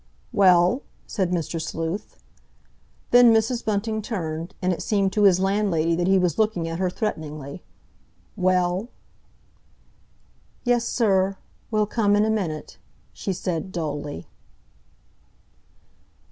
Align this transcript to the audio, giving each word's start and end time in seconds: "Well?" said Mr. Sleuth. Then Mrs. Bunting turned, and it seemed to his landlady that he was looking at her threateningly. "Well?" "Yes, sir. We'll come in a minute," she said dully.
"Well?" 0.33 0.81
said 1.05 1.29
Mr. 1.29 1.61
Sleuth. 1.61 2.17
Then 3.11 3.31
Mrs. 3.31 3.63
Bunting 3.63 4.01
turned, 4.01 4.55
and 4.59 4.73
it 4.73 4.81
seemed 4.81 5.13
to 5.13 5.25
his 5.25 5.39
landlady 5.39 5.93
that 5.95 6.07
he 6.07 6.17
was 6.17 6.39
looking 6.39 6.67
at 6.67 6.79
her 6.79 6.89
threateningly. 6.89 7.61
"Well?" 8.35 8.87
"Yes, 10.63 10.85
sir. 10.87 11.37
We'll 11.69 11.85
come 11.85 12.15
in 12.15 12.25
a 12.25 12.31
minute," 12.31 12.79
she 13.13 13.31
said 13.31 13.71
dully. 13.71 14.25